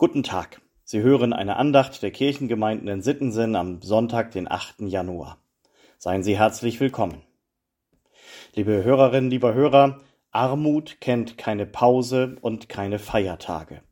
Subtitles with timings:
[0.00, 0.62] Guten Tag.
[0.84, 4.82] Sie hören eine Andacht der Kirchengemeinden in Sittensen am Sonntag, den 8.
[4.82, 5.38] Januar.
[5.98, 7.22] Seien Sie herzlich willkommen.
[8.54, 9.98] Liebe Hörerinnen, lieber Hörer,
[10.30, 13.82] Armut kennt keine Pause und keine Feiertage.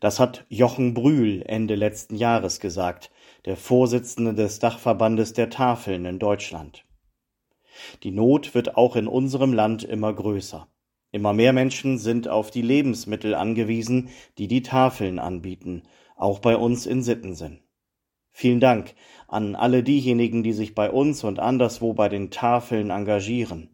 [0.00, 3.12] Das hat Jochen Brühl Ende letzten Jahres gesagt,
[3.44, 6.84] der Vorsitzende des Dachverbandes der Tafeln in Deutschland.
[8.02, 10.66] Die Not wird auch in unserem Land immer größer.
[11.12, 14.08] Immer mehr Menschen sind auf die Lebensmittel angewiesen,
[14.38, 15.82] die die Tafeln anbieten,
[16.16, 17.60] auch bei uns in Sittensen.
[18.30, 18.94] Vielen Dank
[19.28, 23.68] an alle diejenigen, die sich bei uns und anderswo bei den Tafeln engagieren.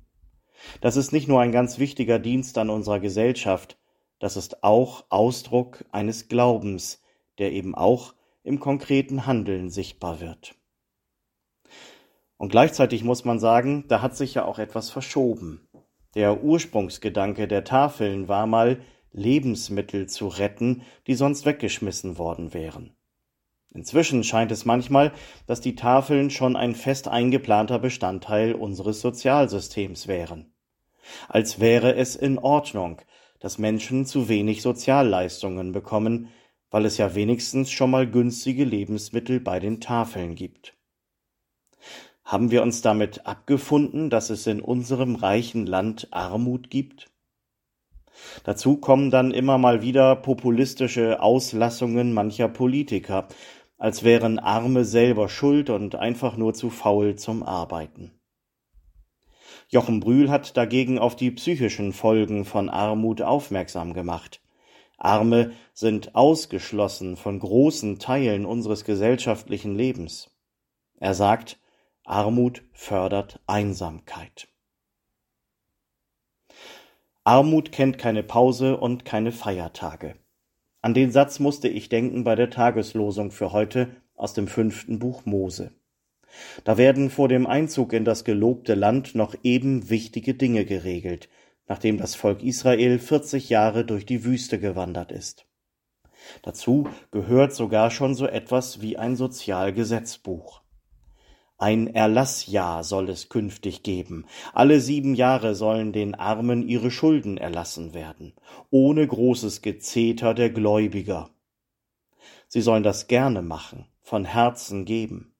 [0.81, 3.79] Das ist nicht nur ein ganz wichtiger Dienst an unserer Gesellschaft,
[4.19, 7.01] das ist auch Ausdruck eines Glaubens,
[7.39, 10.57] der eben auch im konkreten Handeln sichtbar wird.
[12.37, 15.68] Und gleichzeitig muss man sagen, da hat sich ja auch etwas verschoben.
[16.19, 18.81] Der Ursprungsgedanke der Tafeln war mal,
[19.13, 22.97] Lebensmittel zu retten, die sonst weggeschmissen worden wären.
[23.73, 25.13] Inzwischen scheint es manchmal,
[25.47, 30.53] dass die Tafeln schon ein fest eingeplanter Bestandteil unseres Sozialsystems wären.
[31.29, 33.01] Als wäre es in Ordnung,
[33.39, 36.31] dass Menschen zu wenig Sozialleistungen bekommen,
[36.73, 40.78] weil es ja wenigstens schon mal günstige Lebensmittel bei den Tafeln gibt.
[42.29, 47.11] Haben wir uns damit abgefunden, dass es in unserem reichen Land Armut gibt?
[48.45, 53.29] Dazu kommen dann immer mal wieder populistische Auslassungen mancher Politiker,
[53.79, 58.13] als wären Arme selber schuld und einfach nur zu faul zum Arbeiten.
[59.71, 64.43] Jochen Brühl hat dagegen auf die psychischen Folgen von Armut aufmerksam gemacht.
[64.99, 70.31] Arme sind ausgeschlossen von großen Teilen unseres gesellschaftlichen Lebens.
[71.01, 71.59] Er sagt,
[72.09, 74.49] Armut fördert Einsamkeit.
[77.23, 80.15] Armut kennt keine Pause und keine Feiertage.
[80.81, 85.27] An den Satz musste ich denken bei der Tageslosung für heute aus dem fünften Buch
[85.27, 85.73] Mose.
[86.65, 91.29] Da werden vor dem Einzug in das gelobte Land noch eben wichtige Dinge geregelt,
[91.67, 95.47] nachdem das Volk Israel 40 Jahre durch die Wüste gewandert ist.
[96.41, 100.63] Dazu gehört sogar schon so etwas wie ein Sozialgesetzbuch.
[101.61, 104.27] Ein Erlassjahr soll es künftig geben.
[104.53, 108.33] Alle sieben Jahre sollen den Armen ihre Schulden erlassen werden,
[108.71, 111.31] ohne großes Gezeter der Gläubiger.
[112.47, 115.35] Sie sollen das gerne machen, von Herzen geben,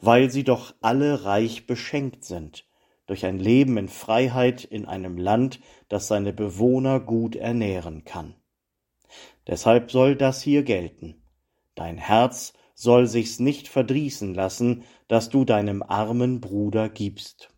[0.00, 2.66] weil sie doch alle reich beschenkt sind,
[3.04, 8.34] durch ein Leben in Freiheit in einem Land, das seine Bewohner gut ernähren kann.
[9.46, 11.22] Deshalb soll das hier gelten.
[11.74, 17.50] Dein Herz soll sich's nicht verdrießen lassen, dass du deinem armen Bruder gibst.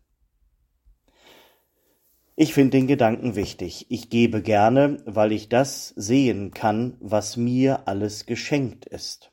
[2.35, 3.85] Ich finde den Gedanken wichtig.
[3.87, 9.31] Ich gebe gerne, weil ich das sehen kann, was mir alles geschenkt ist.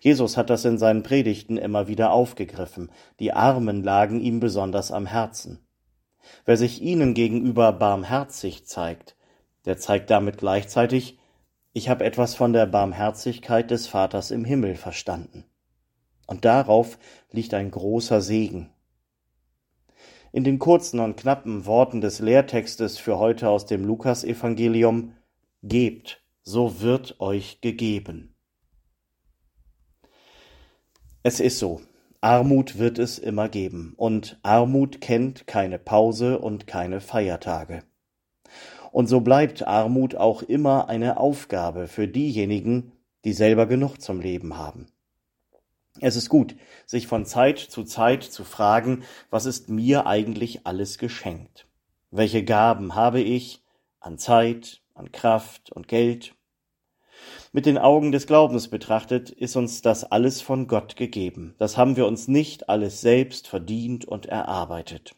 [0.00, 2.90] Jesus hat das in seinen Predigten immer wieder aufgegriffen.
[3.20, 5.58] Die Armen lagen ihm besonders am Herzen.
[6.46, 9.14] Wer sich ihnen gegenüber barmherzig zeigt,
[9.66, 11.18] der zeigt damit gleichzeitig,
[11.74, 15.44] ich habe etwas von der Barmherzigkeit des Vaters im Himmel verstanden.
[16.26, 16.98] Und darauf
[17.30, 18.70] liegt ein großer Segen.
[20.32, 25.14] In den kurzen und knappen Worten des Lehrtextes für heute aus dem Lukasevangelium
[25.62, 28.34] Gebt, so wird euch gegeben.
[31.22, 31.80] Es ist so,
[32.20, 37.82] Armut wird es immer geben, und Armut kennt keine Pause und keine Feiertage.
[38.92, 42.92] Und so bleibt Armut auch immer eine Aufgabe für diejenigen,
[43.24, 44.86] die selber genug zum Leben haben.
[46.00, 46.56] Es ist gut,
[46.86, 51.68] sich von Zeit zu Zeit zu fragen, was ist mir eigentlich alles geschenkt?
[52.10, 53.62] Welche Gaben habe ich
[54.00, 56.34] an Zeit, an Kraft und Geld?
[57.52, 61.54] Mit den Augen des Glaubens betrachtet ist uns das alles von Gott gegeben.
[61.58, 65.14] Das haben wir uns nicht alles selbst verdient und erarbeitet.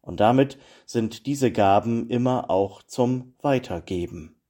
[0.00, 4.40] Und damit sind diese Gaben immer auch zum Weitergeben.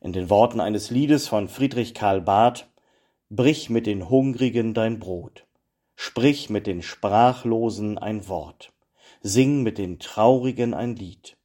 [0.00, 2.68] In den Worten eines Liedes von Friedrich Karl Barth
[3.36, 5.44] Brich mit den Hungrigen dein Brot,
[5.96, 8.72] sprich mit den Sprachlosen ein Wort,
[9.22, 11.36] sing mit den Traurigen ein Lied,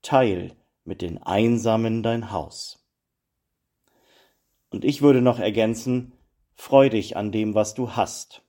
[0.00, 0.54] teil
[0.84, 2.86] mit den Einsamen dein Haus.
[4.70, 6.12] Und ich würde noch ergänzen,
[6.54, 8.44] freu dich an dem, was du hast,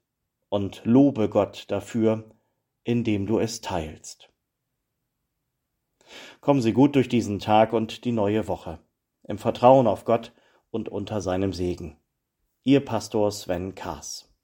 [0.49, 2.29] und lobe Gott dafür,
[2.83, 4.29] indem du es teilst.
[6.39, 8.77] Kommen Sie gut durch diesen Tag und die neue Woche,
[9.23, 10.33] im Vertrauen auf Gott
[10.69, 11.97] und unter seinem Segen.
[12.67, 14.34] Ihr Pastor Sven Kaas.